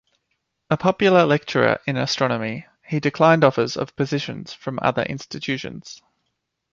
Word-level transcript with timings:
A 0.71 0.77
popular 0.77 1.27
lecturer 1.27 1.79
in 1.85 1.95
astronomy, 1.95 2.65
he 2.83 2.99
declined 2.99 3.43
offers 3.43 3.77
of 3.77 3.95
positions 3.95 4.51
from 4.51 4.79
other 4.81 5.03
institutions. 5.03 6.01